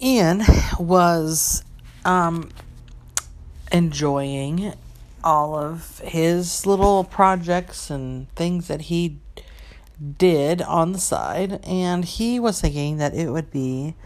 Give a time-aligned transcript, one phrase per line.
[0.00, 0.42] Ian
[0.78, 1.64] was
[2.04, 2.50] um,
[3.72, 4.72] enjoying
[5.24, 9.18] all of his little projects and things that he
[10.18, 13.96] did on the side, and he was thinking that it would be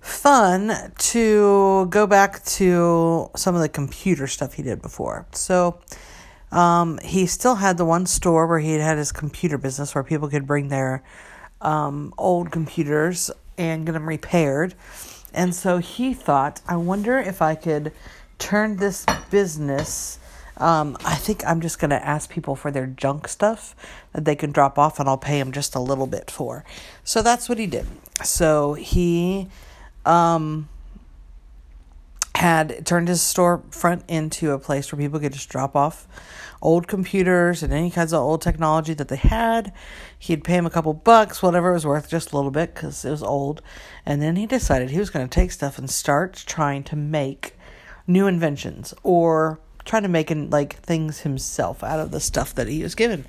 [0.00, 5.26] fun to go back to some of the computer stuff he did before.
[5.32, 5.80] So
[6.52, 10.28] um, he still had the one store where he had his computer business where people
[10.28, 11.02] could bring their
[11.60, 14.74] um, old computers and get them repaired.
[15.36, 17.92] And so he thought, I wonder if I could
[18.38, 20.18] turn this business.
[20.56, 23.76] Um, I think I'm just going to ask people for their junk stuff
[24.14, 26.64] that they can drop off, and I'll pay them just a little bit for.
[27.04, 27.86] So that's what he did.
[28.24, 29.48] So he
[30.06, 30.70] um,
[32.36, 36.06] had turned his storefront into a place where people could just drop off
[36.60, 39.72] old computers and any kinds of old technology that they had.
[40.18, 43.06] He'd pay him a couple bucks, whatever it was worth, just a little bit because
[43.06, 43.62] it was old.
[44.04, 47.56] And then he decided he was going to take stuff and start trying to make
[48.06, 52.82] new inventions or trying to make like things himself out of the stuff that he
[52.82, 53.24] was given.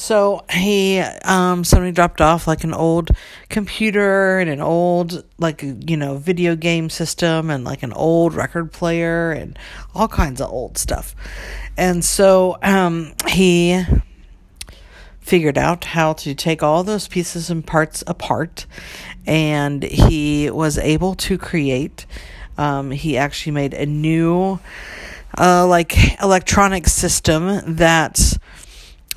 [0.00, 3.10] So he, um, somebody dropped off like an old
[3.50, 8.72] computer and an old, like, you know, video game system and like an old record
[8.72, 9.58] player and
[9.94, 11.14] all kinds of old stuff.
[11.76, 13.84] And so, um, he
[15.20, 18.64] figured out how to take all those pieces and parts apart
[19.26, 22.06] and he was able to create,
[22.56, 24.58] um, he actually made a new,
[25.36, 28.38] uh, like electronic system that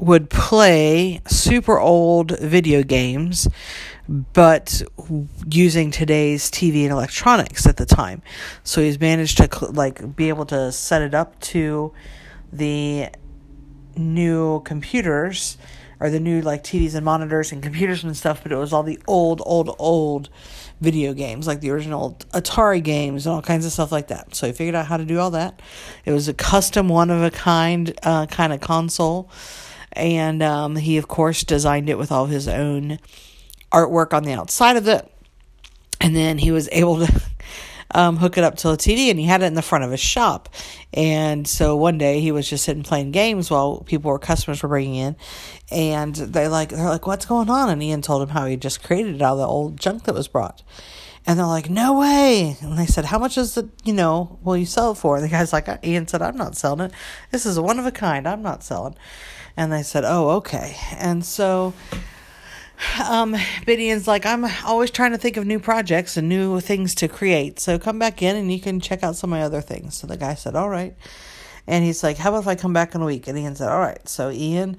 [0.00, 3.48] would play super old video games,
[4.08, 4.82] but
[5.50, 8.22] using today's TV and electronics at the time.
[8.62, 11.92] So he's managed to like be able to set it up to
[12.52, 13.08] the
[13.96, 15.58] new computers
[16.00, 18.84] or the new like TVs and monitors and computers and stuff, but it was all
[18.84, 20.28] the old, old, old
[20.80, 24.34] video games, like the original Atari games and all kinds of stuff like that.
[24.36, 25.60] So he figured out how to do all that.
[26.04, 29.28] It was a custom, one of a kind uh, kind of console
[29.98, 32.98] and um, he of course designed it with all his own
[33.70, 35.10] artwork on the outside of it
[36.00, 37.22] and then he was able to
[37.92, 39.90] um, hook it up to a TV, and he had it in the front of
[39.90, 40.48] his shop.
[40.92, 44.68] And so one day he was just sitting playing games while people or customers were
[44.68, 45.16] bringing in,
[45.70, 48.82] and they like they're like, "What's going on?" And Ian told him how he just
[48.82, 50.62] created it out of the old junk that was brought.
[51.28, 53.66] And they're like, "No way!" And they said, "How much is it?
[53.84, 56.56] You know, will you sell it for?" And the guy's like, "Ian said, I'm not
[56.56, 56.92] selling it.
[57.30, 58.26] This is one of a kind.
[58.26, 58.96] I'm not selling."
[59.58, 60.76] And they said, oh, okay.
[60.92, 61.74] And so
[63.04, 63.32] um,
[64.06, 67.58] like, I'm always trying to think of new projects and new things to create.
[67.58, 69.96] So come back in and you can check out some of my other things.
[69.96, 70.94] So the guy said, all right.
[71.66, 73.26] And he's like, how about if I come back in a week?
[73.26, 74.08] And Ian said, all right.
[74.08, 74.76] So Ian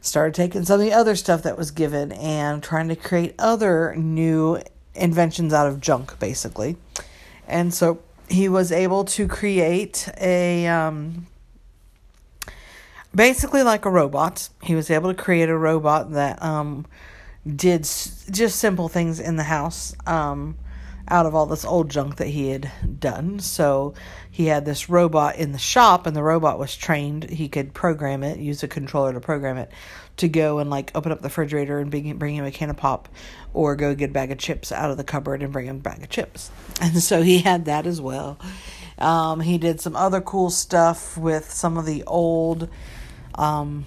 [0.00, 3.94] started taking some of the other stuff that was given and trying to create other
[3.96, 4.58] new
[4.94, 6.76] inventions out of junk, basically.
[7.46, 11.26] And so he was able to create a um,
[13.14, 14.48] basically like a robot.
[14.62, 16.86] He was able to create a robot that um,
[17.46, 20.56] did s- just simple things in the house um,
[21.08, 23.38] out of all this old junk that he had done.
[23.40, 23.94] So
[24.30, 27.30] he had this robot in the shop, and the robot was trained.
[27.30, 29.70] He could program it, use a controller to program it
[30.18, 32.76] to go and like open up the refrigerator and bring, bring him a can of
[32.76, 33.08] pop
[33.54, 35.80] or go get a bag of chips out of the cupboard and bring him a
[35.80, 36.50] bag of chips.
[36.80, 38.38] And so he had that as well.
[38.98, 42.68] Um, he did some other cool stuff with some of the old
[43.34, 43.84] um,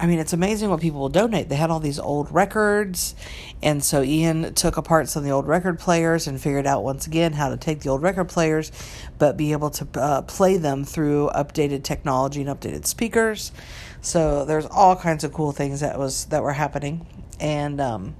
[0.00, 1.50] I mean, it's amazing what people will donate.
[1.50, 3.14] They had all these old records,
[3.62, 7.06] and so Ian took apart some of the old record players and figured out once
[7.06, 8.72] again how to take the old record players,
[9.18, 13.52] but be able to uh, play them through updated technology and updated speakers.
[14.00, 17.06] So there's all kinds of cool things that was that were happening,
[17.38, 18.16] and um,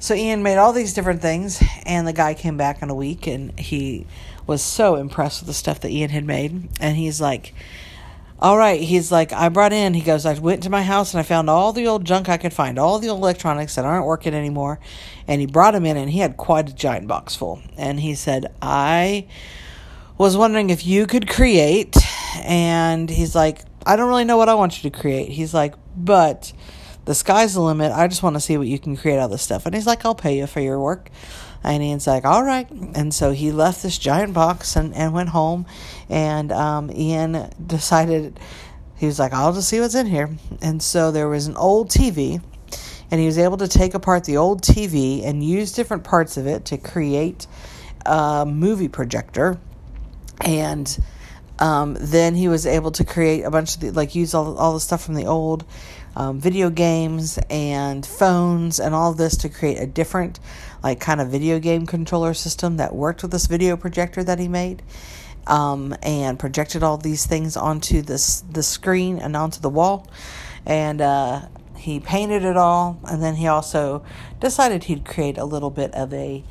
[0.00, 3.28] so Ian made all these different things, and the guy came back in a week,
[3.28, 4.08] and he
[4.44, 7.54] was so impressed with the stuff that Ian had made, and he's like
[8.38, 11.20] all right, he's like, I brought in, he goes, I went to my house and
[11.20, 14.04] I found all the old junk I could find, all the old electronics that aren't
[14.04, 14.78] working anymore.
[15.26, 17.62] And he brought them in and he had quite a giant box full.
[17.78, 19.26] And he said, I
[20.18, 21.96] was wondering if you could create.
[22.42, 25.30] And he's like, I don't really know what I want you to create.
[25.30, 26.52] He's like, but
[27.06, 27.92] the sky's the limit.
[27.92, 29.64] I just want to see what you can create out of this stuff.
[29.64, 31.10] And he's like, I'll pay you for your work.
[31.66, 32.70] And Ian's like, all right.
[32.70, 35.66] And so he left this giant box and, and went home.
[36.08, 38.38] And um, Ian decided,
[38.96, 40.30] he was like, I'll just see what's in here.
[40.62, 42.40] And so there was an old TV.
[43.10, 46.46] And he was able to take apart the old TV and use different parts of
[46.46, 47.46] it to create
[48.04, 49.58] a movie projector.
[50.40, 50.96] And
[51.58, 54.74] um, then he was able to create a bunch of the, like, use all, all
[54.74, 55.64] the stuff from the old
[56.16, 60.40] um, video games and phones and all this to create a different,
[60.82, 64.48] like, kind of video game controller system that worked with this video projector that he
[64.48, 64.82] made.
[65.46, 70.08] Um, and projected all these things onto this the screen and onto the wall,
[70.66, 71.42] and uh,
[71.76, 72.98] he painted it all.
[73.08, 74.04] And then he also
[74.40, 76.42] decided he'd create a little bit of a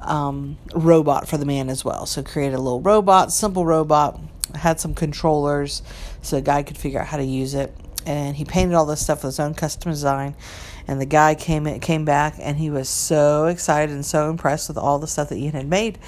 [0.00, 2.06] um, robot for the man as well.
[2.06, 4.20] So created a little robot, simple robot,
[4.54, 5.82] had some controllers
[6.22, 7.74] so the guy could figure out how to use it.
[8.06, 10.34] And he painted all this stuff with his own custom design.
[10.88, 14.68] And the guy came in, came back and he was so excited and so impressed
[14.68, 15.98] with all the stuff that Ian had made.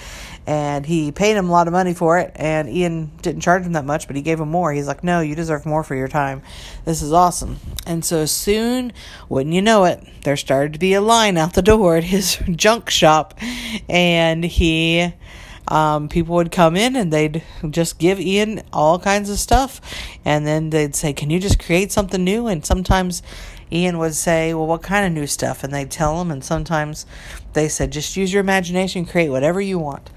[0.46, 2.30] And he paid him a lot of money for it.
[2.36, 4.72] And Ian didn't charge him that much, but he gave him more.
[4.72, 6.42] He's like, No, you deserve more for your time.
[6.84, 7.58] This is awesome.
[7.86, 8.92] And so soon,
[9.28, 12.36] wouldn't you know it, there started to be a line out the door at his
[12.50, 13.34] junk shop.
[13.88, 15.12] And he
[15.68, 19.80] um, people would come in and they'd just give Ian all kinds of stuff.
[20.24, 22.46] And then they'd say, Can you just create something new?
[22.46, 23.22] And sometimes
[23.70, 25.62] Ian would say, Well, what kind of new stuff?
[25.62, 26.30] And they'd tell him.
[26.30, 27.06] And sometimes
[27.52, 30.10] they said, Just use your imagination, create whatever you want.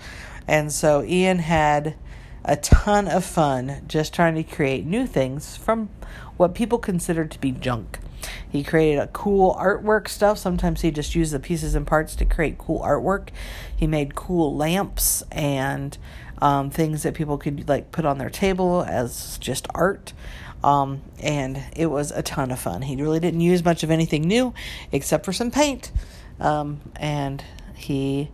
[0.47, 1.95] And so Ian had
[2.43, 5.89] a ton of fun just trying to create new things from
[6.37, 7.99] what people considered to be junk.
[8.51, 10.37] He created a cool artwork stuff.
[10.37, 13.29] Sometimes he just used the pieces and parts to create cool artwork.
[13.75, 15.97] He made cool lamps and
[16.39, 20.11] um, things that people could like put on their table as just art.
[20.63, 22.81] Um, and it was a ton of fun.
[22.81, 24.53] He really didn't use much of anything new
[24.91, 25.91] except for some paint.
[26.39, 27.43] Um, and
[27.75, 28.31] he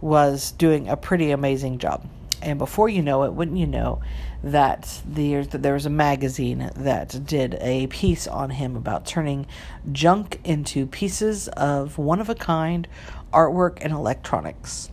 [0.00, 2.06] was doing a pretty amazing job.
[2.42, 4.00] And before you know it, wouldn't you know
[4.42, 9.46] that there, there was a magazine that did a piece on him about turning
[9.92, 12.86] junk into pieces of one of a kind
[13.32, 14.90] artwork and electronics.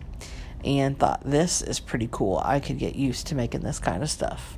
[0.63, 2.41] And thought, this is pretty cool.
[2.43, 4.57] I could get used to making this kind of stuff.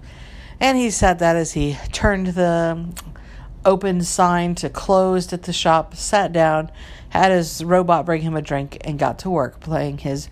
[0.60, 2.86] And he said that as he turned the
[3.66, 6.72] open sign to closed at the shop, sat down,
[7.10, 10.30] had his robot bring him a drink, and got to work playing his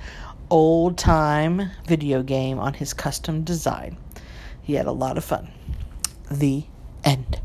[0.53, 3.97] old time video game on his custom design.
[4.61, 5.50] He had a lot of fun.
[6.29, 6.65] The
[7.03, 7.41] end.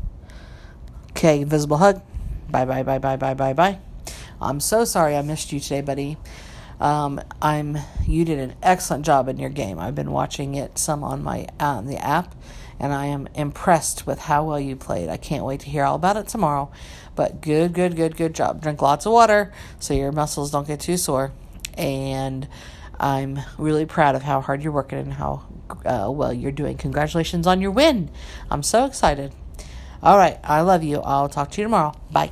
[1.09, 2.03] Okay, invisible hug.
[2.51, 3.79] Bye bye bye bye bye bye bye.
[4.39, 6.17] I'm so sorry I missed you today, buddy.
[6.79, 9.79] Um, I'm you did an excellent job in your game.
[9.79, 12.35] I've been watching it some on my uh, the app,
[12.79, 15.09] and I am impressed with how well you played.
[15.09, 16.71] I can't wait to hear all about it tomorrow.
[17.15, 18.61] But good, good, good, good job.
[18.61, 21.31] Drink lots of water so your muscles don't get too sore,
[21.75, 22.47] and
[22.99, 25.43] I'm really proud of how hard you're working and how
[25.85, 26.77] uh, well you're doing.
[26.77, 28.09] Congratulations on your win.
[28.49, 29.33] I'm so excited.
[30.01, 30.39] All right.
[30.43, 30.99] I love you.
[31.01, 31.93] I'll talk to you tomorrow.
[32.11, 32.31] Bye.